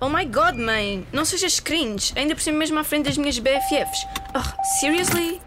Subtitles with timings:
[0.00, 1.04] Oh my god, mãe!
[1.12, 4.06] Não sejas cringe, ainda por cima mesmo à frente das minhas BFFs.
[4.32, 5.40] Oh, seriously?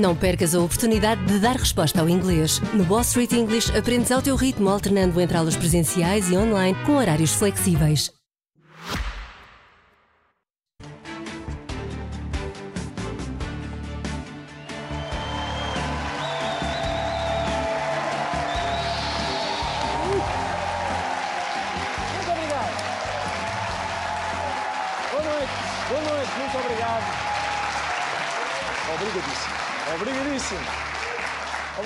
[0.00, 2.60] Não percas a oportunidade de dar resposta ao inglês.
[2.72, 6.92] No Wall Street English aprendes ao teu ritmo, alternando entre aulas presenciais e online com
[6.96, 8.19] horários flexíveis.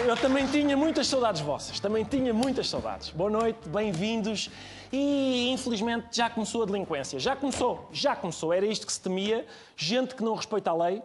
[0.06, 1.80] Eu também tinha muitas saudades vossas.
[1.80, 3.08] Também tinha muitas saudades.
[3.08, 4.50] Boa noite, bem-vindos.
[4.92, 7.18] E infelizmente já começou a delinquência.
[7.18, 7.88] Já começou.
[7.90, 8.52] Já começou.
[8.52, 9.46] Era isto que se temia.
[9.74, 11.02] Gente que não respeita a lei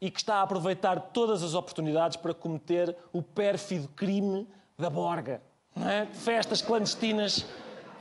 [0.00, 5.40] e que está a aproveitar todas as oportunidades para cometer o pérfido crime da borga.
[5.76, 6.06] É?
[6.12, 7.46] Festas clandestinas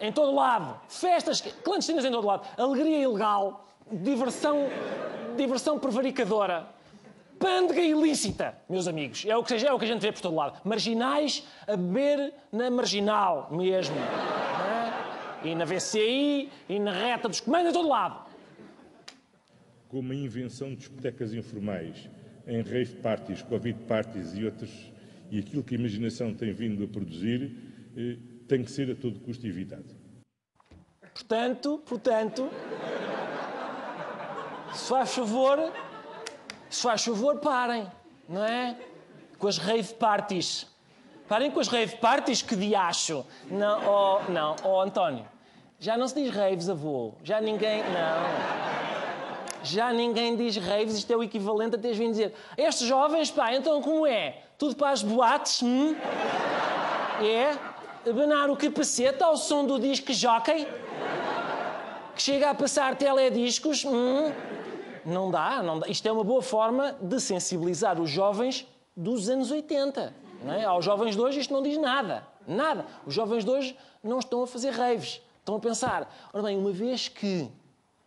[0.02, 0.82] em todo lado.
[0.90, 2.48] Festas clandestinas em todo lado.
[2.58, 3.68] Alegria ilegal.
[3.92, 4.68] Diversão,
[5.38, 6.79] diversão prevaricadora.
[7.40, 9.26] Pândega ilícita, meus amigos.
[9.26, 10.60] É o, que, é o que a gente vê por todo lado.
[10.66, 13.96] Marginais a beber na marginal mesmo.
[13.96, 15.48] não é?
[15.52, 18.28] E na VCI, e na reta dos comandos, em todo lado.
[19.88, 22.10] como a invenção de discotecas informais,
[22.46, 24.92] em rave parties, covid parties e outros,
[25.32, 27.52] e aquilo que a imaginação tem vindo a produzir,
[27.98, 29.96] eh, tem que ser a todo custo evitado.
[31.14, 32.50] Portanto, portanto,
[34.74, 35.58] se faz favor,
[36.70, 37.90] se faz favor, parem,
[38.28, 38.76] não é?
[39.38, 40.68] Com as rave parties.
[41.28, 43.26] Parem com as rave parties, que diacho.
[43.50, 45.26] Não, oh, não, oh António,
[45.80, 47.14] já não se diz raves, avô.
[47.24, 48.60] Já ninguém, não.
[49.64, 53.54] Já ninguém diz raves, isto é o equivalente a teres vindo dizer estes jovens, pá,
[53.54, 54.44] então como é?
[54.58, 55.96] Tudo para as boates, hum?
[57.22, 57.58] É?
[58.10, 60.66] Abanar o capacete ao som do disco jockey?
[62.20, 63.86] que chega a passar telediscos.
[63.86, 64.34] Hum,
[65.06, 65.88] não dá, não dá.
[65.88, 70.14] Isto é uma boa forma de sensibilizar os jovens dos anos 80.
[70.44, 70.64] Não é?
[70.64, 72.26] Aos jovens de hoje isto não diz nada.
[72.48, 72.86] Nada.
[73.06, 75.22] Os jovens de hoje não estão a fazer raves.
[75.40, 77.50] Estão a pensar, ora bem, uma vez que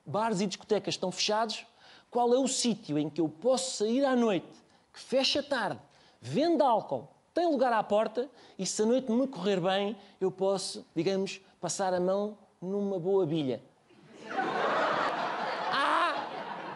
[0.06, 1.66] bares e discotecas estão fechados,
[2.10, 4.46] qual é o sítio em que eu posso sair à noite,
[4.92, 5.80] que fecha tarde,
[6.20, 10.86] vende álcool, tem lugar à porta e se a noite me correr bem, eu posso,
[10.94, 13.62] digamos, passar a mão numa boa bilha.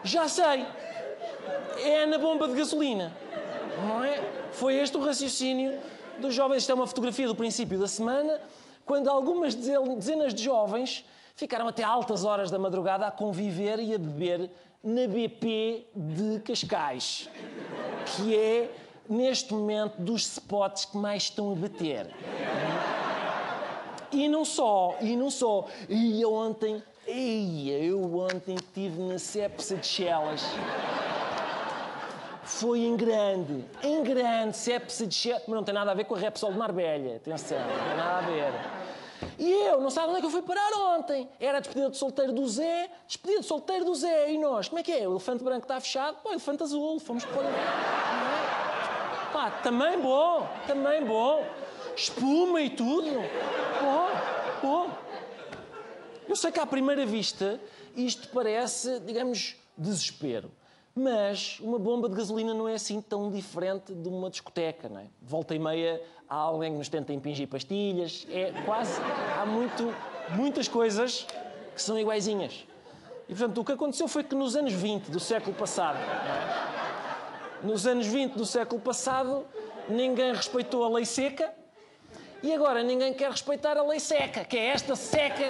[0.07, 0.65] Já sei.
[1.85, 3.13] É na bomba de gasolina.
[3.87, 4.23] Não é?
[4.53, 5.79] Foi este o raciocínio
[6.19, 6.59] dos jovens.
[6.63, 8.41] Isto é uma fotografia do princípio da semana,
[8.85, 13.95] quando algumas deze- dezenas de jovens ficaram até altas horas da madrugada a conviver e
[13.95, 14.51] a beber
[14.83, 17.29] na BP de Cascais,
[18.07, 18.71] que é,
[19.09, 22.07] neste momento, dos spots que mais estão a bater.
[24.13, 25.67] E não só, e não só.
[25.89, 30.43] E eu ontem, eia, eu ontem estive na Cepsa de Chelas.
[32.43, 35.45] Foi em grande, em grande, Cepsa de Chelas.
[35.49, 38.19] Mas não tem nada a ver com a Repsol de Marbella, atenção, não tem nada
[38.19, 38.53] a ver.
[39.39, 41.27] E eu, não sabe onde é que eu fui parar ontem?
[41.41, 44.31] Era a despedida de solteiro do Zé, despedida de solteiro do Zé.
[44.31, 45.09] E nós, como é que é?
[45.09, 46.19] O elefante branco está fechado?
[46.23, 47.49] Pô, o elefante azul, fomos para...
[47.49, 47.55] É?
[49.33, 51.43] Pá, também bom, também bom.
[51.97, 53.11] Espuma e tudo.
[53.81, 54.11] Bom,
[54.63, 54.91] bom.
[56.29, 57.59] Eu sei que à primeira vista
[57.97, 60.51] isto parece, digamos, desespero.
[60.95, 65.07] Mas uma bomba de gasolina não é assim tão diferente de uma discoteca, não é?
[65.21, 68.27] Volta e meia há alguém que nos tenta impingir pastilhas.
[68.31, 68.99] É quase.
[69.39, 69.95] Há muito,
[70.31, 71.27] muitas coisas
[71.75, 72.67] que são iguaizinhas.
[73.29, 77.67] E portanto, o que aconteceu foi que nos anos 20 do século passado, é?
[77.67, 79.45] nos anos 20 do século passado,
[79.89, 81.53] ninguém respeitou a lei seca
[82.43, 85.45] e agora ninguém quer respeitar a lei seca, que é esta seca,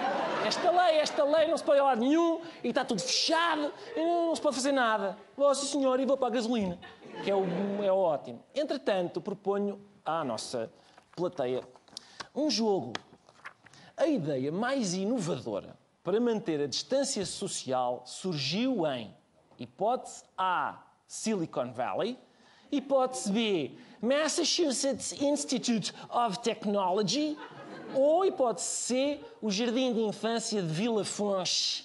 [0.46, 3.72] esta lei, esta lei, não se pode ir a lado nenhum e está tudo fechado
[3.96, 5.18] e não, se pode fazer nada.
[5.36, 6.78] Vou, sim senhor, e vou para a gasolina,
[7.24, 7.44] que é o,
[7.82, 8.42] é o ótimo.
[8.54, 10.70] Entretanto, proponho à nossa
[11.14, 11.62] plateia
[12.34, 12.92] um jogo.
[13.96, 19.12] A ideia mais inovadora para manter a distância social surgiu em
[19.58, 22.18] hipótese A, Silicon Valley,
[22.70, 27.36] hipótese B, Massachusetts Institute of Technology
[27.94, 31.84] ou hipótese C, o Jardim de Infância de Vila Fonche.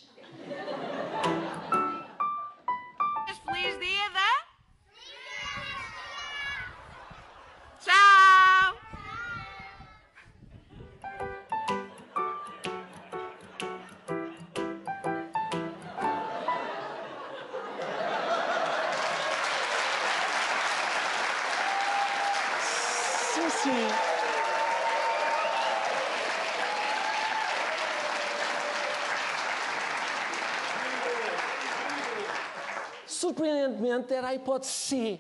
[33.42, 35.20] Surpreendentemente, era a hipótese C.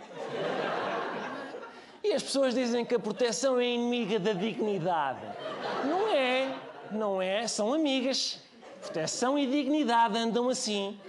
[2.03, 5.21] E as pessoas dizem que a proteção é inimiga da dignidade.
[5.85, 6.55] Não é,
[6.91, 8.39] não é, são amigas.
[8.79, 10.99] Proteção e dignidade andam assim.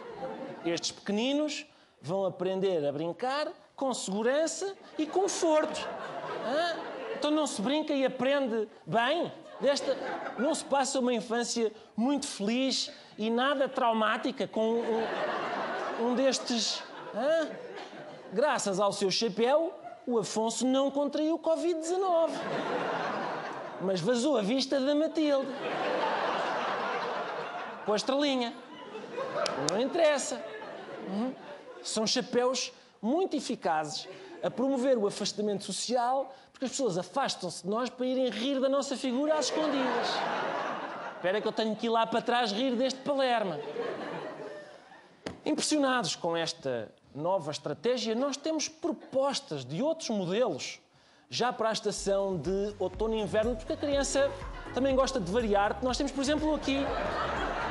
[0.65, 1.67] Estes pequeninos
[2.01, 5.87] vão aprender a brincar com segurança e conforto.
[7.19, 9.31] Então não se brinca e aprende bem?
[9.61, 9.97] Desta,
[10.39, 16.83] não se passa uma infância muito feliz e nada traumática com um, um destes.
[17.15, 17.51] Hã?
[18.33, 19.75] Graças ao seu chapéu,
[20.07, 22.31] o Afonso não contraiu Covid-19.
[23.83, 25.49] Mas vazou a vista da Matilde.
[27.85, 28.55] Com a estrelinha.
[29.71, 30.43] Não interessa.
[31.09, 31.35] Uhum.
[31.83, 34.09] São chapéus muito eficazes
[34.43, 38.69] a promover o afastamento social, porque as pessoas afastam-se de nós para irem rir da
[38.69, 40.09] nossa figura às escondidas.
[41.17, 43.61] Espera que eu tenho que ir lá para trás rir deste Palerma.
[45.45, 50.81] Impressionados com esta nova estratégia, nós temos propostas de outros modelos
[51.29, 54.31] já para a estação de outono e inverno, porque a criança
[54.75, 55.79] também gosta de variar.
[55.83, 56.85] Nós temos, por exemplo, aqui,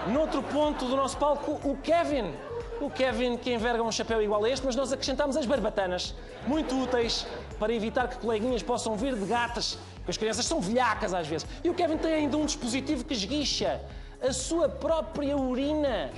[0.08, 2.34] noutro ponto do nosso palco, o Kevin.
[2.80, 6.16] O Kevin que enverga um chapéu igual a este, mas nós acrescentamos as barbatanas,
[6.48, 7.28] muito úteis
[7.60, 11.48] para evitar que coleguinhas possam vir de gatas, porque as crianças são velhacas às vezes.
[11.64, 13.80] E o Kevin tem ainda um dispositivo que esguicha
[14.20, 16.10] a sua própria urina.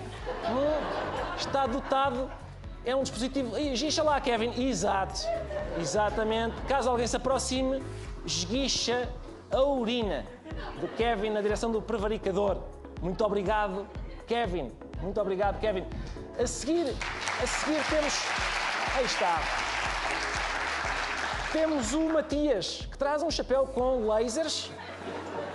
[0.50, 2.32] Hum, está dotado
[2.86, 3.58] é um dispositivo.
[3.58, 4.52] Esguicha lá, Kevin.
[4.62, 5.22] Exato.
[5.80, 6.56] Exatamente.
[6.68, 7.82] Caso alguém se aproxime,
[8.26, 9.10] esguicha
[9.52, 10.26] a urina
[10.80, 12.58] do Kevin na direção do prevaricador.
[13.02, 13.88] Muito obrigado,
[14.28, 14.72] Kevin.
[15.02, 15.86] Muito obrigado, Kevin.
[16.40, 16.96] A seguir,
[17.42, 18.26] a seguir temos.
[18.96, 19.40] Aí está.
[21.52, 24.72] Temos o Matias, que traz um chapéu com lasers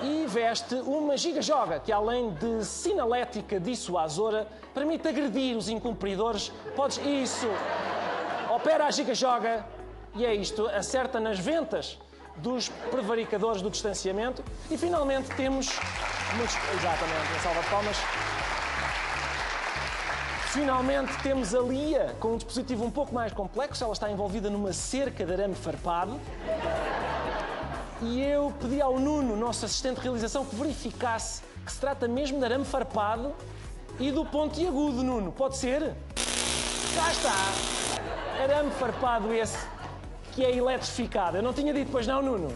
[0.02, 6.52] e veste uma giga-joga que, além de sinalética dissuasora, permite agredir os incumpridores.
[6.76, 6.98] Podes.
[6.98, 7.48] Isso!
[8.50, 9.64] Opera a giga-joga
[10.14, 11.98] e é isto, acerta nas ventas
[12.36, 14.42] dos prevaricadores do distanciamento.
[14.70, 15.68] E finalmente temos.
[16.74, 17.96] Exatamente, uma salva de palmas.
[20.50, 23.84] Finalmente temos a Lia com um dispositivo um pouco mais complexo.
[23.84, 26.18] Ela está envolvida numa cerca de arame farpado.
[28.00, 32.38] E eu pedi ao Nuno, nosso assistente de realização, que verificasse que se trata mesmo
[32.38, 33.34] de arame farpado
[33.98, 35.32] e do pontiagudo, Nuno.
[35.32, 35.94] Pode ser?
[36.94, 37.34] Cá está!
[38.40, 39.58] Arame farpado esse
[40.32, 41.38] que é eletrificado.
[41.38, 42.54] Eu não tinha dito, pois não, Nuno?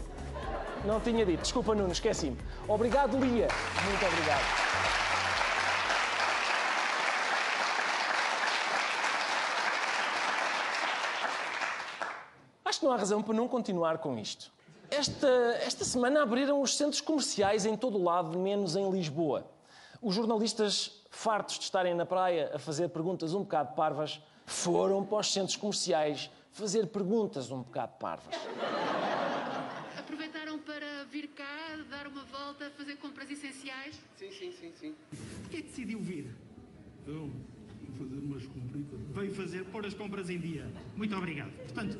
[0.85, 1.43] Não tinha dito.
[1.43, 2.39] Desculpa, Nuno, esqueci-me.
[2.69, 3.49] Obrigado, Lia.
[3.85, 4.43] Muito obrigado.
[12.65, 14.53] Acho que não há razão para não continuar com isto.
[14.93, 15.27] Esta,
[15.63, 19.51] esta semana abriram os centros comerciais em todo o lado, menos em Lisboa.
[20.03, 25.21] Os jornalistas, fartos de estarem na praia a fazer perguntas um bocado parvas, foram para
[25.21, 28.35] os centros comerciais fazer perguntas um bocado parvas.
[29.99, 33.99] Aproveitaram para vir cá, dar uma volta, fazer compras essenciais?
[34.19, 34.95] Sim, sim, sim, sim.
[35.41, 36.37] Porquê decidiu vir?
[37.07, 37.31] Eu
[37.89, 39.01] vou fazer umas compritas.
[39.09, 40.71] Veio fazer, pôr as compras em dia.
[40.95, 41.51] Muito obrigado.
[41.63, 41.99] Portanto,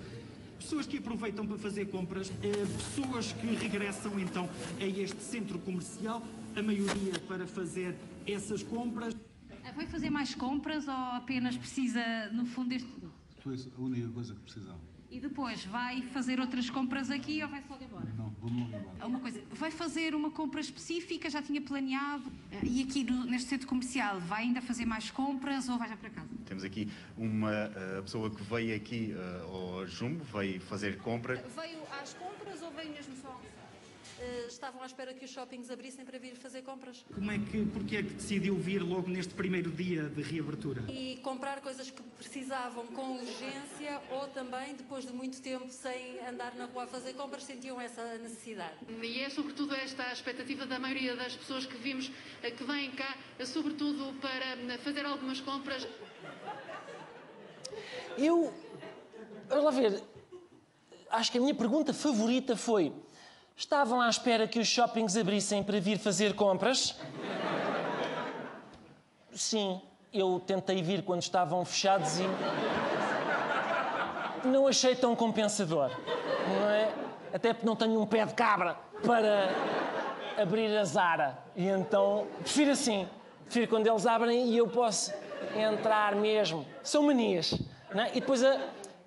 [0.63, 4.49] pessoas que aproveitam para fazer compras, eh, pessoas que regressam então
[4.81, 6.23] a este centro comercial,
[6.57, 9.15] a maioria para fazer essas compras.
[9.75, 12.03] Vai fazer mais compras ou apenas precisa,
[12.33, 12.89] no fundo, deste.
[13.41, 14.79] Foi a única coisa que precisava.
[15.11, 18.09] E depois vai fazer outras compras aqui ou vai só embora?
[18.17, 19.07] Não, vou-me logo embora.
[19.07, 22.25] Uma coisa, vai fazer uma compra específica, já tinha planeado?
[22.63, 26.09] E aqui no- neste centro comercial, vai ainda fazer mais compras ou vai já para
[26.11, 26.31] casa?
[26.53, 31.41] Temos aqui uma eh, pessoa que veio aqui eh, ao Jumbo, veio fazer compras.
[31.57, 33.41] Veio às compras ou veio mesmo só?
[34.21, 37.65] Eh, estavam à espera que os shoppings abrissem para vir fazer compras Como é que,
[37.73, 40.83] porque é que decidiu vir logo neste primeiro dia de reabertura?
[40.89, 46.55] e comprar coisas que precisavam com urgência ou também, depois de muito tempo sem andar
[46.55, 48.75] na rua a fazer compras, sentiam essa necessidade.
[49.03, 53.17] E é sobretudo esta a expectativa da maioria das pessoas que vimos que vêm cá,
[53.45, 55.89] sobretudo para fazer algumas compras.
[58.17, 58.53] Eu.
[59.49, 60.03] Vamos lá ver.
[61.11, 62.93] Acho que a minha pergunta favorita foi:
[63.57, 66.97] estavam à espera que os shoppings abrissem para vir fazer compras?
[69.35, 69.81] Sim,
[70.13, 72.25] eu tentei vir quando estavam fechados e.
[74.47, 75.91] Não achei tão compensador,
[76.49, 76.93] não é?
[77.33, 79.49] Até porque não tenho um pé de cabra para
[80.37, 81.39] abrir a Zara.
[81.55, 83.09] E então, prefiro assim.
[83.45, 85.13] Prefiro quando eles abrem e eu posso
[85.55, 86.67] entrar mesmo.
[86.83, 87.55] São manias.
[87.95, 88.11] Não é?
[88.11, 88.61] E depois a,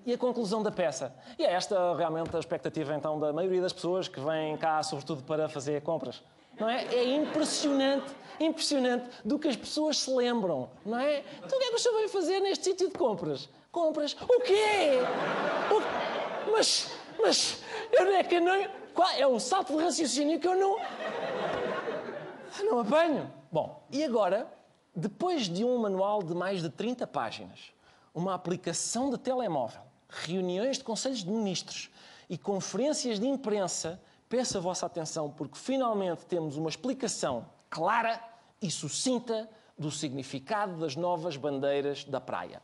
[0.06, 1.14] e a conclusão da peça.
[1.38, 5.24] E é esta realmente a expectativa então da maioria das pessoas que vêm cá, sobretudo
[5.24, 6.24] para fazer compras.
[6.60, 6.86] Não é?
[6.86, 11.24] É impressionante, impressionante do que as pessoas se lembram, não é?
[11.44, 13.50] Então o que é que o senhor veio fazer neste sítio de compras?
[13.76, 14.16] compras.
[14.22, 15.02] O quê?
[15.70, 16.52] O...
[16.52, 16.90] Mas,
[17.20, 17.62] mas,
[17.92, 18.66] eu não é que não...
[18.94, 19.10] Qual?
[19.12, 20.78] É um salto de raciocínio que eu não...
[22.64, 23.30] Não apanho.
[23.52, 24.48] Bom, e agora,
[24.96, 27.74] depois de um manual de mais de 30 páginas,
[28.16, 31.92] uma aplicação de telemóvel, reuniões de conselhos de ministros
[32.30, 38.20] e conferências de imprensa, peço a vossa atenção porque finalmente temos uma explicação clara
[38.62, 42.62] e sucinta do significado das novas bandeiras da praia.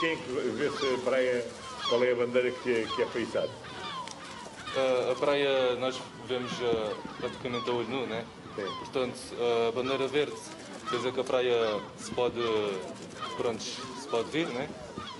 [0.00, 1.46] Quem é que vê se a praia,
[1.88, 3.48] qual é a bandeira que é, que é paisada?
[3.48, 8.26] Uh, a praia nós vemos uh, praticamente a olho nu, né?
[8.54, 8.66] Sim.
[8.78, 9.18] Portanto,
[9.68, 10.36] a bandeira verde
[10.88, 12.40] quer dizer que a praia se pode,
[13.36, 14.68] pronto, se pode vir, né?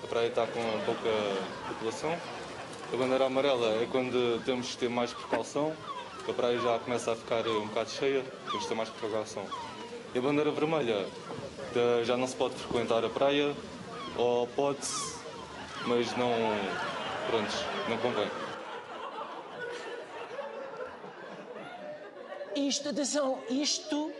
[0.02, 1.10] A praia está com pouca
[1.68, 2.16] população.
[2.92, 5.74] A bandeira amarela é quando temos que ter mais precaução,
[6.26, 9.44] a praia já começa a ficar um bocado cheia, temos que ter mais precaução.
[10.14, 11.06] E a bandeira vermelha
[12.04, 13.54] já não se pode frequentar a praia,
[14.16, 15.16] ou pode-se,
[15.86, 16.32] mas não,
[17.28, 17.52] pronto,
[17.88, 18.28] não convém.
[22.56, 24.12] Isto, atenção, isto,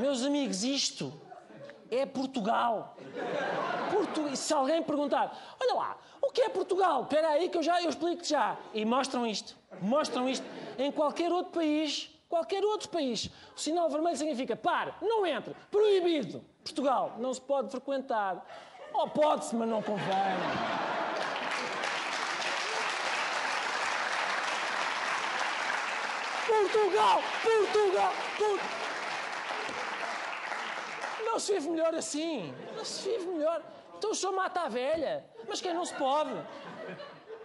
[0.00, 1.12] meus amigos, isto
[1.90, 2.96] é Portugal.
[3.90, 4.34] Portu...
[4.36, 7.02] Se alguém perguntar, olha lá, o que é Portugal?
[7.02, 8.56] Espera aí que eu já eu explico já.
[8.72, 10.46] E mostram isto, mostram isto
[10.78, 13.30] em qualquer outro país, qualquer outro país.
[13.54, 16.42] O sinal vermelho significa pare, não entre, proibido.
[16.64, 18.44] Portugal não se pode frequentar.
[18.92, 20.06] Ou pode-se, mas não convém.
[26.46, 27.22] Portugal!
[27.42, 28.12] Portugal!
[28.36, 28.79] Portugal!
[31.30, 32.52] Não se vive melhor assim.
[32.76, 33.62] Não se vive melhor.
[33.96, 35.24] Então o senhor mata a velha.
[35.48, 36.32] Mas quem não se pode?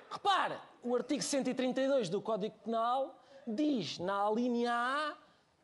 [0.10, 3.16] Repare, o artigo 132 do Código Penal
[3.46, 5.14] diz na linha A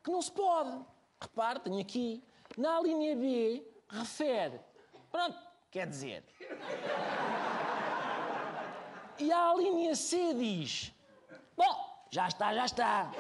[0.04, 0.86] que não se pode.
[1.20, 2.24] Repare, tenho aqui.
[2.56, 4.60] Na linha B refere.
[5.12, 5.40] Pronto,
[5.72, 6.24] quer dizer.
[9.18, 10.94] E a linha C diz:
[11.58, 13.12] Bom, já está, já está.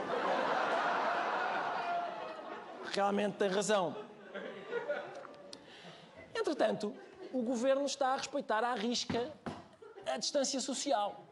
[2.93, 4.10] Realmente tem razão.
[6.51, 6.93] Entretanto,
[7.31, 9.31] o governo está a respeitar à risca
[10.05, 11.25] a distância social.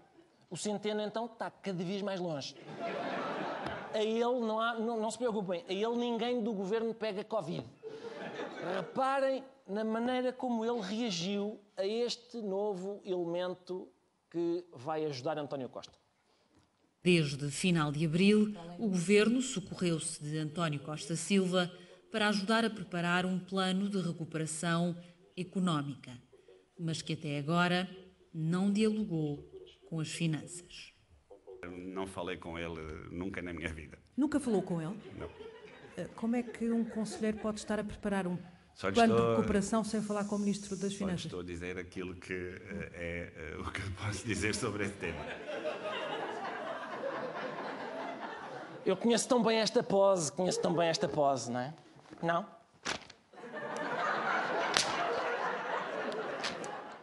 [0.50, 2.56] O Centeno, então, está cada vez mais longe.
[3.94, 7.66] A ele, não, há, não, não se preocupem, a ele ninguém do governo pega Covid.
[8.78, 13.90] Reparem na maneira como ele reagiu a este novo elemento
[14.30, 16.00] que vai ajudar António Costa.
[17.04, 21.70] Desde final de abril, o governo socorreu-se de António Costa Silva
[22.12, 24.96] para ajudar a preparar um plano de recuperação
[25.38, 26.12] económica,
[26.78, 27.90] mas que até agora
[28.34, 29.48] não dialogou
[29.90, 30.94] com as finanças.
[31.94, 32.80] Não falei com ele
[33.12, 33.98] nunca na minha vida.
[34.16, 34.98] Nunca falou com ele?
[35.18, 35.30] Não.
[35.98, 38.38] Eh, como é que um conselheiro pode estar a preparar um
[38.74, 41.26] Só plano estou- de recuperação sem falar com o Ministro das Só Finanças?
[41.26, 44.94] estou a dizer aquilo que eh, é eh, o que eu posso dizer sobre esse
[44.96, 45.20] tema.
[48.86, 51.74] Eu conheço tão bem esta pose, conheço tão bem esta pose, não é?
[52.22, 52.46] Não?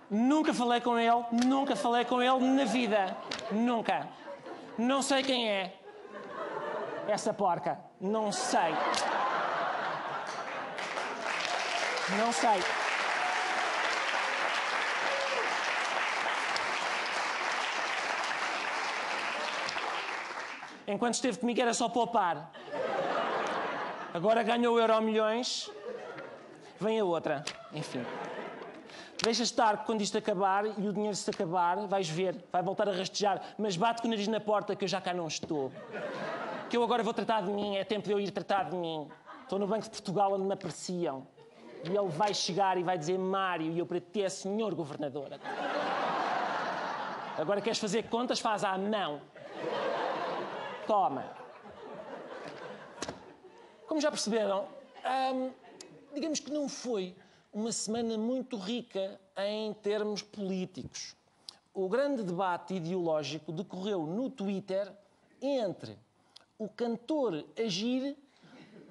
[0.08, 3.16] Nunca falei com ele, nunca falei com ele na vida.
[3.50, 4.08] Nunca.
[4.78, 5.74] Não sei quem é.
[7.08, 7.78] Essa porca.
[8.00, 8.72] Não sei.
[12.18, 12.62] Não sei.
[20.86, 22.50] Enquanto esteve comigo era só poupar.
[24.16, 25.70] Agora ganhou o Euro Milhões.
[26.80, 27.44] Vem a outra.
[27.70, 28.02] Enfim.
[29.22, 32.88] Deixa estar que quando isto acabar e o dinheiro se acabar, vais ver, vai voltar
[32.88, 35.70] a rastejar, mas bate com o nariz na porta que eu já cá não estou.
[36.70, 39.06] Que eu agora vou tratar de mim, é tempo de eu ir tratar de mim.
[39.42, 41.26] Estou no Banco de Portugal onde me apreciam.
[41.84, 45.28] E ele vai chegar e vai dizer Mário, e eu para ti é senhor governador.
[47.36, 49.20] Agora queres fazer contas, faz à mão.
[50.86, 51.45] Toma.
[53.96, 54.68] Como já perceberam,
[55.32, 55.50] hum,
[56.12, 57.16] digamos que não foi
[57.50, 61.16] uma semana muito rica em termos políticos.
[61.72, 64.92] O grande debate ideológico decorreu no Twitter
[65.40, 65.98] entre
[66.58, 68.14] o cantor Agir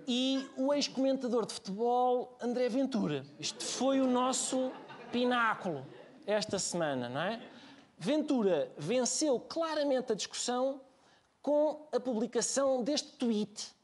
[0.08, 3.24] e o ex-comentador de futebol André Ventura.
[3.40, 4.72] Isto foi o nosso
[5.12, 5.86] pináculo
[6.26, 7.40] esta semana, não é?
[7.96, 10.82] Ventura venceu claramente a discussão
[11.44, 13.75] com a publicação deste tweet.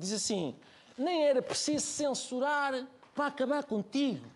[0.00, 0.56] Diz assim:
[0.96, 4.26] nem era preciso censurar para acabar contigo.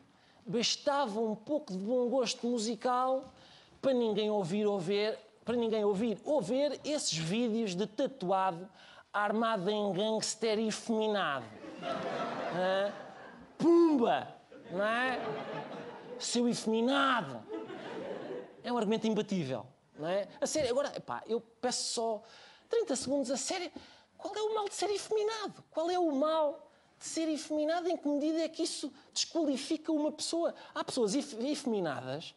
[0.47, 3.33] Bastava um pouco de bom gosto musical
[3.81, 8.69] para ninguém ouvir ou ver, para ninguém ouvir ou ver esses vídeos de tatuado
[9.13, 11.47] armado em gangster e efeminado.
[12.55, 12.93] Hã?
[13.57, 14.29] Pumba!
[14.71, 15.21] Não é?
[16.19, 17.43] seu efeminado.
[18.63, 19.67] É um argumento imbatível,
[19.99, 20.27] não é?
[20.41, 22.23] A sério, agora, epá, eu peço só
[22.71, 23.71] 30 segundos a sério.
[24.25, 25.63] Qual é o mal de ser efeminado?
[25.71, 27.87] Qual é o mal de ser efeminado?
[27.91, 30.55] Em que medida é que isso desqualifica uma pessoa?
[30.75, 32.35] Há pessoas ef- efeminadas,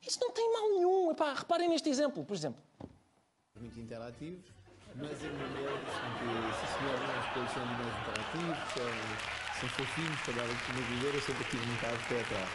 [0.00, 1.10] isso não tem mal nenhum.
[1.10, 2.58] Epá, reparem neste exemplo, por exemplo.
[3.56, 4.42] muito interativos,
[4.96, 10.20] mas minha mulher disse-me que, sim senhor, nós todos somos mais interativos, são, são fofinhos
[10.22, 12.48] para dar uma viver, eu sempre tive um bocado pé atrás.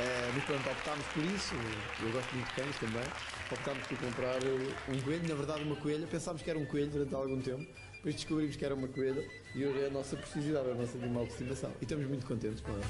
[0.00, 1.54] Eh, mas pronto, optámos por isso,
[2.02, 3.02] eu gosto muito de cães também,
[3.50, 6.90] optámos por comprar eh, um coelho, na verdade uma coelha, pensámos que era um coelho
[6.90, 7.66] durante algum tempo,
[8.08, 9.22] depois descobrimos que era uma coelha
[9.54, 12.26] e hoje é a nossa precisidade, é o nosso animal de estimação e estamos muito
[12.26, 12.82] contentes com ela.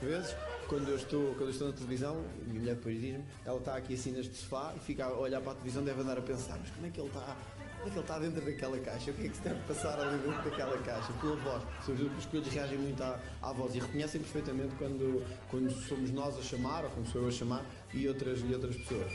[0.00, 3.58] Vezes, quando eu estou, quando eu estou na televisão, a minha mulher depois diz-me, ela
[3.58, 6.22] está aqui assim neste sofá e fica a olhar para a televisão, deve andar a
[6.22, 7.36] pensar, mas como é que ele está?
[7.84, 9.10] É ele está dentro daquela caixa?
[9.10, 11.12] O que é que se deve passar ali dentro daquela caixa?
[11.20, 11.62] Pela voz.
[12.18, 16.42] Os coelhos reagem muito à, à voz e reconhecem perfeitamente quando, quando somos nós a
[16.42, 17.62] chamar, ou quando sou eu a chamar,
[17.92, 19.12] e outras, e outras pessoas.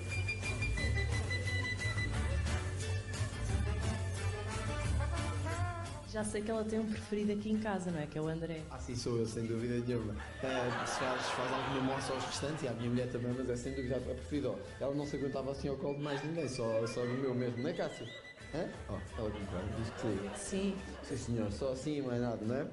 [6.12, 8.06] Já sei que ela tem um preferido aqui em casa, não é?
[8.06, 8.62] Que é o André.
[8.70, 10.16] Ah, sim, sou eu, sem dúvida nenhuma.
[10.44, 13.56] Eh, se faz, faz alguma moça aos restantes, e à minha mulher também, mas é
[13.56, 14.54] sem dúvida a preferida.
[14.80, 17.64] Ela não se aguentava assim ao colo de mais ninguém, só, só no meu mesmo,
[17.64, 18.08] não é, Cássia?
[18.54, 18.68] Hã?
[18.90, 20.30] Ó, ela concorda, diz que sim.
[20.36, 20.78] Sim.
[21.04, 22.68] Sim, senhor, só assim, mais nada, não é?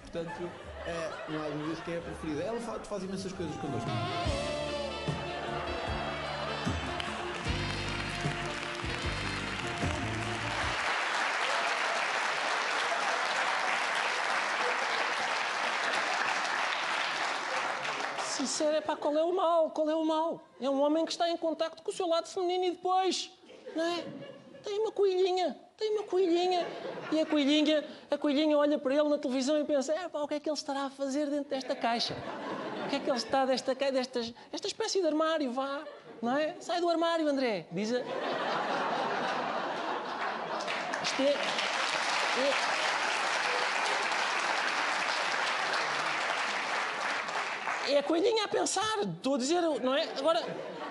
[0.00, 0.50] Portanto,
[0.86, 2.42] é, não há dúvidas que é a preferida.
[2.42, 3.88] Ela faz, faz imensas coisas connosco.
[18.24, 19.70] Sincero, é pá, qual é o mal?
[19.70, 20.42] Qual é o mal?
[20.60, 23.30] É um homem que está em contacto com o seu lado feminino e depois,
[23.76, 24.27] não é?
[24.64, 26.66] Tem uma coelhinha, tem uma coelhinha.
[27.12, 30.28] E a coelhinha, a coelhinha olha para ele na televisão e pensa, é pá, o
[30.28, 32.14] que é que ele estará a fazer dentro desta caixa?
[32.86, 35.82] O que é que ele está desta caixa, destas, esta espécie de armário, vá,
[36.20, 36.56] não é?
[36.60, 37.98] Sai do armário, André, diz a...
[41.02, 41.34] Isto é...
[47.88, 47.92] é...
[47.92, 50.04] é a coelhinha a pensar, estou a dizer, não é?
[50.18, 50.44] Agora,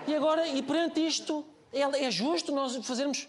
[0.07, 3.27] e agora, e perante isto, é justo nós fazermos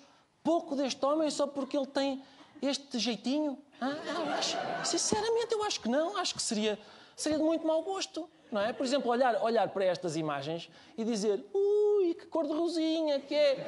[0.48, 2.22] pouco deste homem só porque ele tem
[2.62, 3.58] este jeitinho?
[3.82, 3.98] Hã?
[4.06, 6.78] Eu acho, sinceramente, eu acho que não, acho que seria,
[7.14, 8.72] seria de muito mau gosto, não é?
[8.72, 13.34] Por exemplo, olhar, olhar para estas imagens e dizer, ui, que cor de rosinha que
[13.34, 13.66] é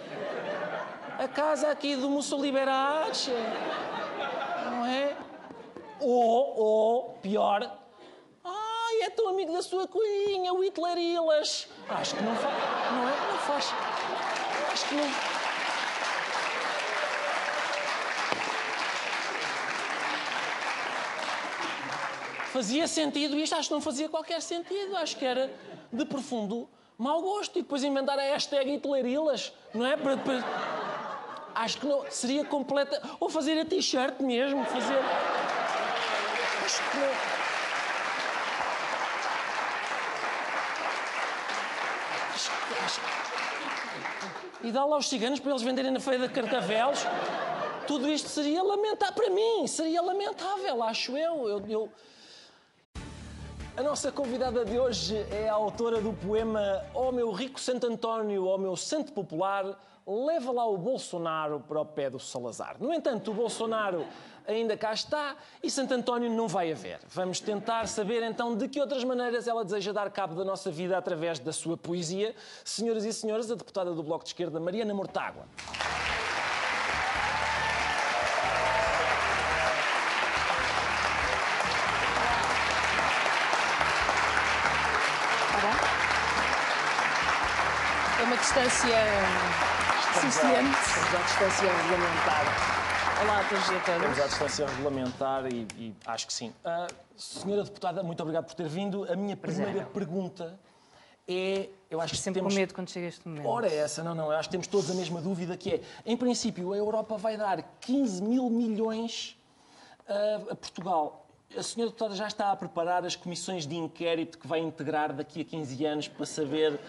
[1.19, 3.31] a casa aqui do Musso Liberace,
[4.65, 5.15] não é?
[6.01, 7.77] Ou, ou, pior,
[8.43, 11.69] Ai, é tão amigo da sua coelhinha, o Hitler Ilas.
[11.91, 12.55] Acho que não faz.
[12.91, 13.33] Não é?
[13.33, 13.67] Não faz.
[14.73, 15.30] Acho que não.
[22.53, 24.97] Fazia sentido isto, acho que não fazia qualquer sentido.
[24.97, 25.51] Acho que era
[25.93, 27.59] de profundo mau gosto.
[27.59, 29.97] E depois inventar a hashtag Hitler Ilas, não é?
[29.97, 30.43] Para depois.
[31.55, 32.05] Acho que não.
[32.11, 33.01] Seria completa.
[33.21, 34.99] Ou fazer a t-shirt mesmo, fazer.
[36.65, 37.41] Acho que não.
[44.63, 47.01] e dá lá aos ciganos para eles venderem na feira de Carcavelos.
[47.87, 49.15] Tudo isto seria lamentável.
[49.15, 51.49] Para mim, seria lamentável, acho eu.
[51.49, 51.93] eu, eu...
[53.81, 58.45] A nossa convidada de hoje é a autora do poema Ó meu rico Santo António,
[58.45, 59.65] ó meu santo popular,
[60.07, 62.77] leva lá o Bolsonaro para o pé do Salazar.
[62.79, 64.05] No entanto, o Bolsonaro
[64.47, 67.01] ainda cá está e Santo António não vai haver.
[67.09, 70.99] Vamos tentar saber então de que outras maneiras ela deseja dar cabo da nossa vida
[70.99, 72.35] através da sua poesia.
[72.63, 75.47] Senhoras e senhores, a deputada do Bloco de Esquerda, Mariana Mortágua.
[88.51, 88.97] É distância
[90.15, 90.77] suficiente.
[90.83, 92.45] Estamos à distância regulamentar.
[93.23, 94.01] Olá a todos e a todas.
[94.01, 96.53] Estamos à distância regulamentar e, e acho que sim.
[96.65, 99.07] Ah, senhora deputada, muito obrigado por ter vindo.
[99.09, 100.59] A minha primeira pergunta
[101.29, 101.69] é.
[101.89, 102.53] Eu acho que Sempre temos...
[102.53, 103.47] com medo quando chega este momento.
[103.47, 104.33] Ora, é essa, não, não.
[104.33, 107.37] Eu acho que temos todos a mesma dúvida que é, em princípio, a Europa vai
[107.37, 109.39] dar 15 mil milhões
[110.51, 111.25] a Portugal.
[111.57, 115.41] A senhora deputada já está a preparar as comissões de inquérito que vai integrar daqui
[115.41, 116.81] a 15 anos para saber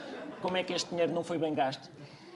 [0.42, 1.90] como é que este dinheiro não foi bem gasto?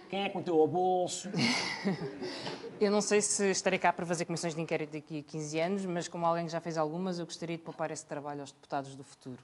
[0.10, 1.30] Quem é que meteu ao bolso?
[2.80, 5.86] Eu não sei se estarei cá para fazer comissões de inquérito daqui a 15 anos,
[5.86, 8.96] mas como alguém que já fez algumas, eu gostaria de poupar esse trabalho aos deputados
[8.98, 9.42] do futuro.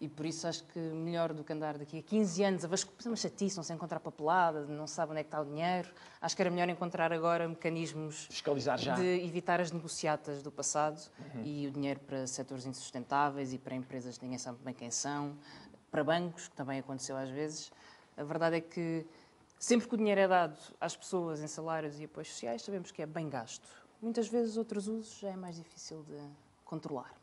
[0.00, 3.06] E por isso acho que melhor do que andar daqui a 15 anos a vasculhar,
[3.06, 5.90] uma chatice, não se encontrar papelada, não se sabe onde é que está o dinheiro.
[6.22, 8.94] Acho que era melhor encontrar agora mecanismos Fiscalizar já.
[8.94, 10.98] de evitar as negociatas do passado
[11.44, 15.36] e o dinheiro para setores insustentáveis e para empresas que ninguém sabe bem quem são,
[15.90, 17.70] para bancos, que também aconteceu às vezes.
[18.20, 19.06] A verdade é que
[19.58, 23.00] sempre que o dinheiro é dado às pessoas em salários e apoios sociais, sabemos que
[23.00, 23.66] é bem gasto.
[24.02, 26.18] Muitas vezes outros usos já é mais difícil de
[26.64, 27.14] controlar.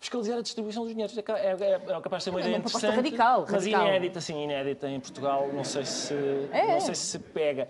[0.00, 2.62] Fiscalizar a distribuição dos dinheiros é, é, é, capaz de ser uma É ideia uma
[2.62, 3.86] proposta interessante, radical, mas radical.
[3.86, 6.14] inédita, sim, inédita em Portugal, não sei se,
[6.50, 6.72] É.
[6.72, 7.68] não sei se se pega.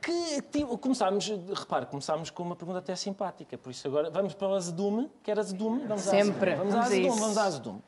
[0.00, 4.48] Que, tipo, começámos, repare, começámos com uma pergunta até simpática, por isso agora vamos para
[4.48, 5.84] o azedume, quer azedume?
[5.86, 6.56] Vamos Sempre, azedume.
[6.56, 7.82] Vamos, à vamos azedume, vamos à azedume.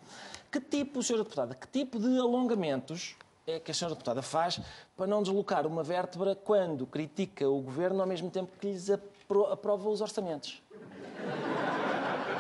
[0.51, 4.61] Que tipo, senhora deputada, que tipo de alongamentos é que a senhora deputada faz
[4.97, 9.47] para não deslocar uma vértebra quando critica o governo ao mesmo tempo que lhes apro-
[9.47, 10.63] aprova os orçamentos?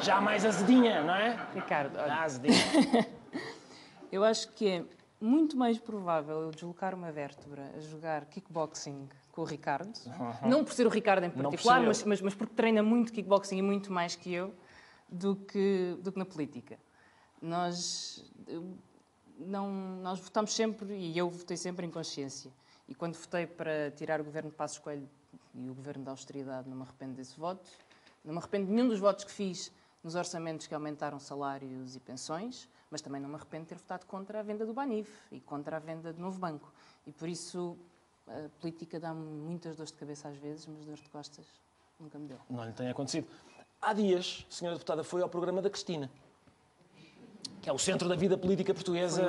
[0.03, 1.39] Já mais azedinha, não é?
[1.55, 2.55] Ricardo, olha, Já azedinha.
[4.11, 4.85] eu acho que é
[5.21, 9.93] muito mais provável eu deslocar uma vértebra a jogar kickboxing com o Ricardo,
[10.47, 13.63] não por ser o Ricardo em particular, mas, mas, mas porque treina muito kickboxing e
[13.63, 14.55] muito mais que eu,
[15.09, 16.79] do que, do que na política.
[17.41, 18.25] Nós,
[19.41, 19.71] não,
[20.03, 22.51] nós votamos sempre, e eu votei sempre em consciência.
[22.89, 25.09] E quando votei para tirar o governo de Passos Coelho
[25.55, 27.71] e o governo da austeridade, não me arrependo desse voto.
[28.25, 29.73] Não me arrependo de nenhum dos votos que fiz
[30.03, 34.07] nos orçamentos que aumentaram salários e pensões, mas também não me arrependo de ter votado
[34.07, 36.73] contra a venda do Banif e contra a venda do Novo Banco.
[37.07, 37.77] E por isso
[38.27, 41.47] a política dá-me muitas dores de cabeça às vezes, mas dores de costas
[41.99, 42.39] nunca me deu.
[42.49, 43.27] Não lhe tem acontecido.
[43.81, 46.11] Há dias, a senhora deputada foi ao programa da Cristina,
[47.63, 49.23] que é o centro da vida política portuguesa.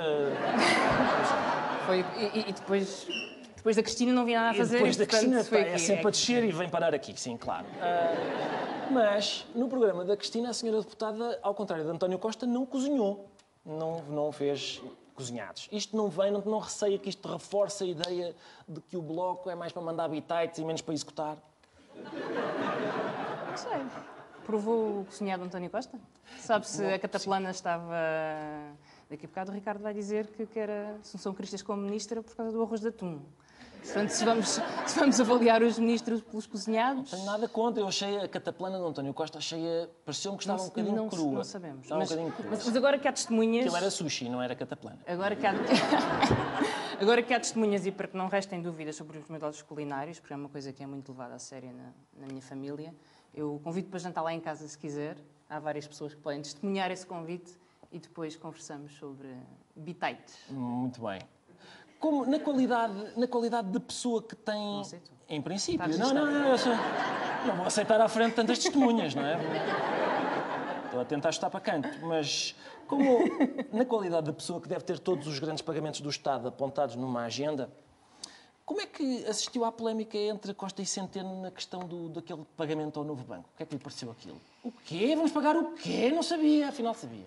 [1.85, 3.07] Foi, e, e- e depois,
[3.55, 4.75] depois da Cristina não vi nada a E fazer.
[4.77, 6.93] depois da portanto, Cristina foi pá, é aqui, sempre é a descer e vem parar
[6.93, 7.65] aqui, sim, claro.
[7.81, 12.65] Ah, mas, no programa da Cristina, a senhora deputada, ao contrário de António Costa, não
[12.65, 13.27] cozinhou.
[13.65, 14.81] Não, não fez
[15.13, 15.67] cozinhados.
[15.71, 18.35] Isto não vem, não, não receia que isto reforça a ideia
[18.67, 21.37] de que o Bloco é mais para mandar bitites e menos para executar.
[23.49, 23.71] Não sei.
[24.45, 25.97] Provou o cozinhado António Costa?
[26.39, 27.95] Sabe se a cataplana estava.
[29.09, 32.35] Daqui a bocado o Ricardo vai dizer que quer a Assunção Cristas como ministra por
[32.35, 33.19] causa do arroz de atum.
[33.83, 34.47] Portanto, se vamos,
[34.87, 37.11] se vamos avaliar os ministros pelos cozinhados.
[37.11, 39.87] Não tenho nada contra, eu achei a cataplana de António Costa, achei a...
[40.05, 41.31] pareceu-me que estava Não um bocadinho não crua.
[41.33, 41.81] não sabemos.
[41.83, 42.49] Estava Mas- um bocadinho crua.
[42.51, 44.99] mas- mas agora que há testemunhas- Aquilo era sushi, não era cataplana.
[45.07, 45.53] Agora que, há...
[47.01, 50.19] Agora que há testemunhas e para que não restem dúvidas sobre os meus doses culinários,
[50.19, 52.93] porque é uma coisa que é muito levada a sério na, na minha família,
[53.33, 55.17] eu convido para jantar lá em casa se quiser.
[55.49, 57.51] Há várias pessoas que podem testemunhar esse convite
[57.91, 59.27] e depois conversamos sobre
[59.75, 60.37] bitites.
[60.49, 61.19] Muito bem.
[61.99, 64.77] Como na qualidade, na qualidade de pessoa que tem.
[64.77, 65.11] Não sei tu.
[65.29, 65.87] Em princípio.
[65.97, 66.73] Não, não, não, sou-
[67.45, 69.37] não vou aceitar à frente tantas testemunhas, não é?
[70.85, 72.53] Estou a tentar estar para canto, mas
[72.87, 73.03] como
[73.71, 77.23] na qualidade de pessoa que deve ter todos os grandes pagamentos do Estado apontados numa
[77.23, 77.69] agenda,
[78.65, 82.99] como é que assistiu à polémica entre Costa e Centeno na questão do, daquele pagamento
[82.99, 83.49] ao novo banco?
[83.53, 84.39] O que é que lhe pareceu aquilo?
[84.63, 85.15] O quê?
[85.15, 86.11] Vamos pagar o quê?
[86.11, 87.25] Não sabia, afinal sabia.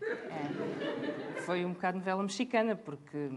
[1.44, 3.30] Foi um bocado novela mexicana, porque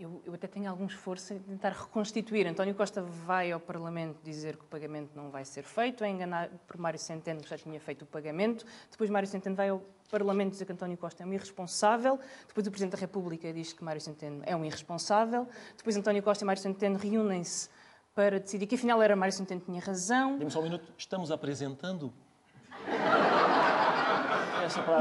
[0.00, 2.46] eu, eu até tenho algum esforço em tentar reconstituir.
[2.46, 6.58] António Costa vai ao Parlamento dizer que o pagamento não vai ser feito, é enganado
[6.66, 8.64] por Mário Centeno, que já tinha feito o pagamento.
[8.90, 12.18] Depois Mário Centeno vai ao Parlamento dizer que António Costa é um irresponsável.
[12.48, 15.46] Depois o Presidente da República diz que Mário Centeno é um irresponsável.
[15.76, 17.68] Depois António Costa e Mário Centeno reúnem-se
[18.14, 20.38] para decidir que afinal era Mário Centeno que tinha razão.
[20.38, 20.90] Dê-me só um minuto.
[20.96, 22.10] Estamos apresentando.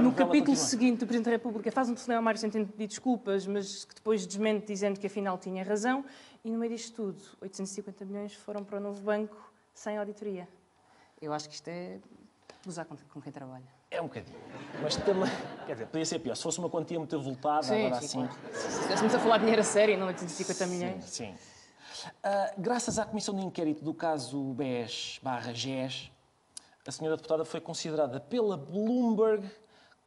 [0.01, 3.45] No capítulo seguinte, o Presidente da República faz um telefonema ao Mário Centeno pedir desculpas,
[3.45, 6.03] mas que depois desmente dizendo que afinal tinha razão.
[6.43, 10.47] E no meio disto tudo, 850 milhões foram para o novo banco sem auditoria.
[11.21, 11.99] Eu acho que isto é
[12.65, 13.65] usar com, com quem trabalha.
[13.91, 14.37] É um bocadinho.
[14.81, 15.29] Mas também.
[15.65, 16.35] Quer dizer, podia ser pior.
[16.35, 18.41] Se fosse uma quantia muito avultada, Sim, agora sim, assim.
[18.51, 21.05] Se estivéssemos a falar de dinheiro a sério, não 850 milhões.
[21.05, 21.35] Sim.
[22.23, 26.11] Ah, graças à comissão de inquérito do caso BES barra GES,
[26.87, 29.49] a senhora deputada foi considerada pela Bloomberg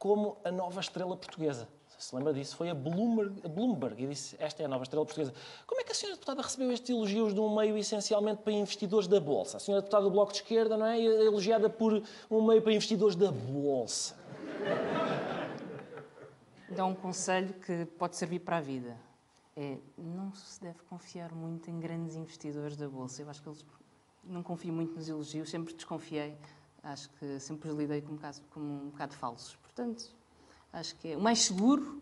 [0.03, 1.65] como a nova estrela portuguesa.
[1.97, 2.57] Se lembra disso?
[2.57, 5.33] Foi a Bloomberg, a Bloomberg e disse esta é a nova estrela portuguesa.
[5.65, 9.07] Como é que a senhora deputada recebeu estes elogios de um meio essencialmente para investidores
[9.07, 9.55] da Bolsa?
[9.55, 10.99] A senhora deputada do Bloco de Esquerda, não é?
[10.99, 14.13] Elogiada por um meio para investidores da Bolsa.
[16.67, 18.97] Dá um conselho que pode servir para a vida.
[19.55, 23.21] É, não se deve confiar muito em grandes investidores da Bolsa.
[23.21, 23.65] Eu acho que eles
[24.21, 26.37] não confio muito nos elogios, sempre desconfiei.
[26.83, 29.62] Acho que sempre os lidei como bocado, como um bocado falsos.
[29.75, 30.05] Portanto,
[30.71, 32.01] acho que é o mais seguro,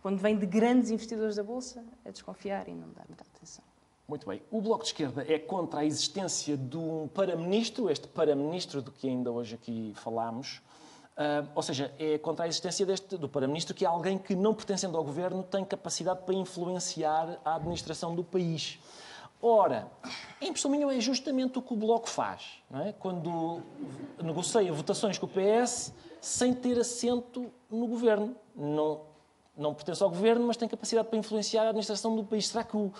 [0.00, 3.64] quando vem de grandes investidores da Bolsa, é desconfiar e não dar muita atenção.
[4.08, 4.42] Muito bem.
[4.50, 9.08] O Bloco de Esquerda é contra a existência de um paraministro, este paraministro do que
[9.08, 10.60] ainda hoje aqui falámos,
[11.16, 14.54] Ah, ou seja, é contra a existência deste, do Primeiro-Ministro, que é alguém que, não
[14.54, 18.78] pertencendo ao governo, tem capacidade para influenciar a administração do país.
[19.40, 19.90] Ora,
[20.40, 22.92] a impressão minha é justamente o que o Bloco faz, é?
[22.92, 23.60] quando
[24.22, 28.36] negocia votações com o PS sem ter assento no governo.
[28.54, 29.00] Não,
[29.56, 32.46] não pertence ao governo, mas tem capacidade para influenciar a administração do país.
[32.46, 32.92] Será que o,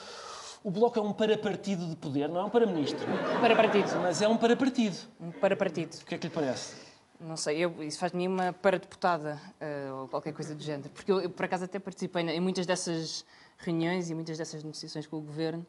[0.64, 2.28] o Bloco é um parapartido de poder?
[2.28, 3.06] Não é um para-ministro.
[3.40, 3.88] Parapartido.
[4.02, 4.96] Mas é um parapartido.
[5.20, 5.96] Um parapartido.
[6.02, 6.74] O que é que lhe parece?
[7.20, 10.90] Não sei, eu, isso faz-me uma paradeputada uh, ou qualquer coisa do género.
[10.90, 13.24] Porque eu, eu, por acaso, até participei em muitas dessas
[13.58, 15.64] reuniões e muitas dessas negociações com o governo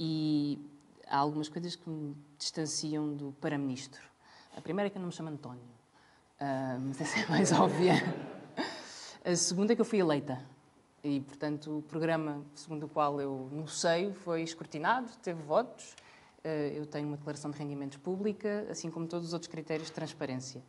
[0.00, 0.58] e
[1.06, 4.02] há algumas coisas que me distanciam do para-ministro.
[4.56, 5.62] A primeira é que eu não me chamo António,
[6.40, 7.94] uh, mas essa é mais óbvia.
[9.24, 10.40] A segunda é que eu fui eleita.
[11.02, 15.92] E, portanto, o programa segundo o qual eu negocio foi escrutinado, teve votos.
[16.44, 19.94] Uh, eu tenho uma declaração de rendimentos pública, assim como todos os outros critérios de
[19.94, 20.62] transparência.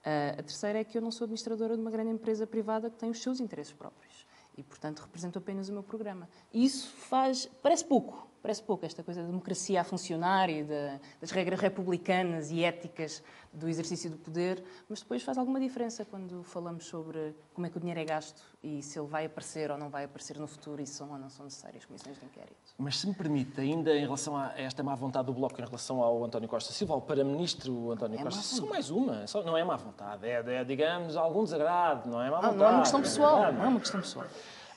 [0.00, 2.96] Uh, a terceira é que eu não sou administradora de uma grande empresa privada que
[2.96, 4.26] tem os seus interesses próprios.
[4.56, 6.28] E, portanto, represento apenas o meu programa.
[6.52, 7.46] E isso faz.
[7.62, 12.52] parece pouco, parece pouco esta coisa da democracia a funcionar e de, das regras republicanas
[12.52, 13.20] e éticas
[13.52, 17.76] do exercício do poder, mas depois faz alguma diferença quando falamos sobre como é que
[17.76, 20.80] o dinheiro é gasto e se ele vai aparecer ou não vai aparecer no futuro
[20.80, 22.54] e são ou não são necessárias comissões de inquérito.
[22.78, 26.00] Mas se me permite, ainda em relação a esta má vontade do Bloco em relação
[26.00, 29.56] ao António Costa Silva, ao Para-Ministro António É Costa, só mais uma, é só- não
[29.56, 32.58] é má vontade, é, é, digamos, algum desagrado, não é má Não, vontade.
[32.58, 34.26] não é uma questão pessoal, não é uma questão pessoal.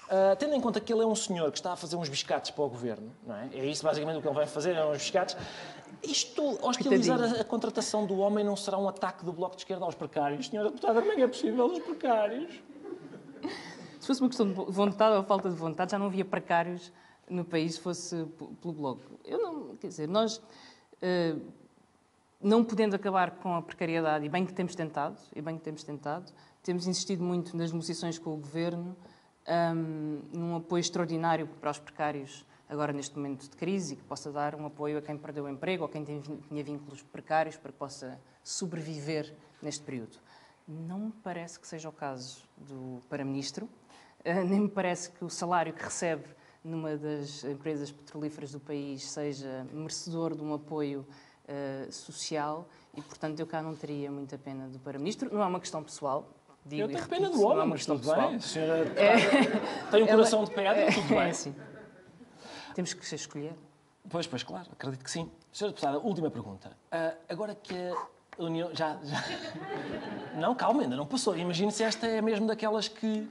[0.09, 2.49] Ah, tendo em conta que ele é um senhor que está a fazer uns biscates
[2.49, 3.49] para o governo, não é?
[3.53, 5.37] É isso basicamente o que ele vai fazer, é uns biscates.
[6.01, 9.85] Isto, hostilizar a, a contratação do homem não será um ataque do Bloco de Esquerda
[9.85, 10.47] aos precários?
[10.47, 12.51] Senhora deputada, como é que é possível os precários?
[13.99, 16.91] Se fosse uma questão de vontade ou falta de vontade, já não havia precários
[17.29, 18.25] no país se fosse
[18.61, 19.19] pelo Bloco.
[19.23, 20.41] Eu não, quer dizer, nós
[21.01, 21.35] eh,
[22.41, 25.83] não podendo acabar com a precariedade, e bem que temos tentado, e bem que temos
[25.83, 26.31] tentado,
[26.63, 28.95] temos insistido muito nas negociações com o Governo,
[29.49, 34.31] ahm, num apoio extraordinário para os precários agora neste momento de crise, e que possa
[34.31, 37.71] dar um apoio a quem perdeu o emprego ou quem tem- tinha vínculos precários para
[37.71, 40.17] que possa sobreviver neste período.
[40.67, 43.67] Não me parece que seja o caso do Para-Ministro,
[44.23, 46.25] eh, nem me parece que o salário que recebe
[46.63, 51.07] numa das empresas petrolíferas do país seja merecedor de um apoio
[51.47, 55.33] eh, social e, portanto, eu cá não teria muita pena do Para-Ministro.
[55.33, 56.29] Não é uma questão pessoal.
[56.65, 58.27] Digo Eu tenho pena do é homem, mas tudo pessoal.
[58.27, 58.35] bem.
[58.35, 59.89] A senhora É.
[59.91, 61.19] tem um coração de pedra, tudo bem.
[61.19, 61.55] É assim.
[62.75, 63.53] Temos que escolher.
[64.09, 65.29] Pois, pois, claro, acredito que sim.
[65.51, 66.71] Senhora Deputada, última pergunta.
[66.91, 68.69] Ah, agora que a União.
[68.73, 69.23] Já, já.
[70.35, 71.37] Não, calma, ainda não passou.
[71.37, 73.29] Imagine se esta é mesmo daquelas que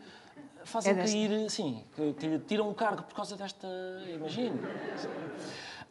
[0.65, 1.51] fazem É cair.
[1.51, 3.67] Sim, que, tiram o cargo por causa desta.
[4.09, 4.61] Imagine.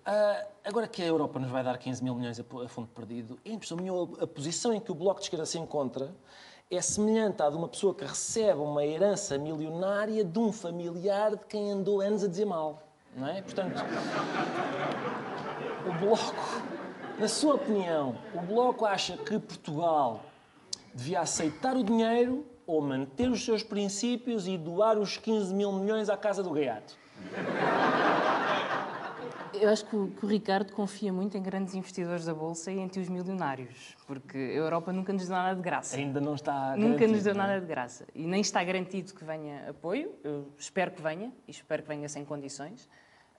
[0.05, 3.51] Ah, agora que a Europa nos vai dar 15 mil milhões a, fundo perdido, é
[3.51, 6.15] impressão minha a posição em que o Bloco de Esquerda se encontra
[6.69, 11.45] é semelhante à de uma pessoa que recebe uma herança milionária de um familiar de
[11.45, 12.83] quem andou anos a dizer mal.
[13.15, 13.41] Não é?
[13.41, 13.81] Portanto,
[15.87, 16.61] o Bloco,
[17.17, 20.21] na sua opinião, o Bloco acha que Portugal
[20.93, 26.09] devia aceitar o dinheiro ou manter os seus princípios e doar os 15 mil milhões
[26.09, 26.97] à Casa do Gaiato?
[29.59, 32.79] Eu acho que o, que o Ricardo confia muito em grandes investidores da Bolsa e
[32.79, 35.95] em tios milionários, porque a Europa nunca nos deu nada de graça.
[35.95, 37.47] Ainda não está Nunca nos deu não é?
[37.47, 38.07] nada de graça.
[38.13, 40.13] E nem está garantido que venha apoio.
[40.23, 42.87] Eu espero que venha, e espero que venha sem condições.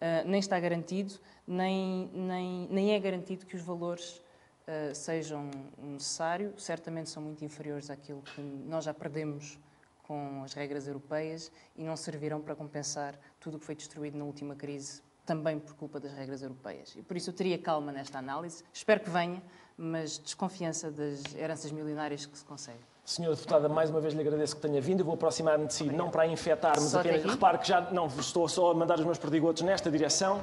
[0.01, 1.15] Ah, nem está garantido,
[1.47, 4.23] nem, nem, nem é garantido que os valores
[4.67, 6.63] ah, sejam necessários.
[6.63, 9.59] Certamente são muito inferiores àquilo que nós já perdemos
[10.05, 14.25] com as regras europeias e não servirão para compensar tudo o que foi destruído na
[14.25, 16.95] última crise, também por culpa das regras europeias.
[16.97, 18.65] E por isso eu teria calma nesta análise.
[18.73, 19.43] Espero que venha,
[19.77, 22.79] mas desconfiança das heranças milionárias que se consegue.
[23.05, 25.01] Senhora Deputada, mais uma vez lhe agradeço que tenha vindo.
[25.01, 27.25] Eu vou aproximar-me de si, não para a infectar, mas Só até apenas.
[27.27, 27.35] aqui?
[27.35, 30.43] Repare que já não estou só a mandar os meus perdigotos nesta direção.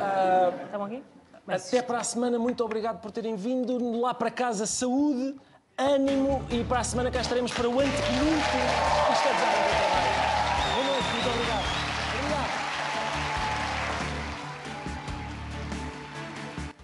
[0.00, 1.04] Ah, Está bom aqui?
[1.46, 4.00] até para a semana, muito obrigado por terem vindo.
[4.00, 5.36] Lá para casa, saúde,
[5.78, 8.64] ânimo e para a semana cá estaremos para o antepenúltimo.
[9.12, 10.27] Isto é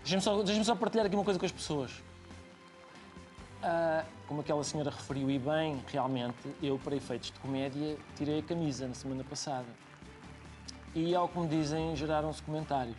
[0.05, 1.91] Deixa-me só, deixa só partilhar aqui uma coisa com as pessoas.
[3.63, 8.43] Ah, como aquela senhora referiu e bem, realmente, eu, para efeitos de comédia, tirei a
[8.43, 9.65] camisa na semana passada.
[10.95, 12.99] E, ao que me dizem, geraram-se comentários.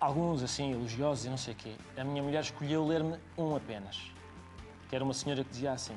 [0.00, 1.74] Alguns, assim, elogiosos e não sei o quê.
[1.96, 4.10] A minha mulher escolheu ler-me um apenas.
[4.88, 5.96] Que era uma senhora que dizia assim: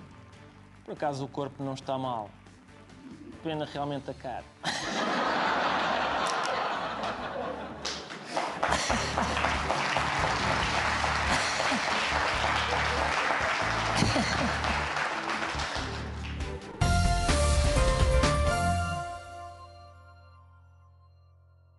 [0.86, 2.30] Por acaso o corpo não está mal.
[3.42, 4.46] Pena realmente a cara.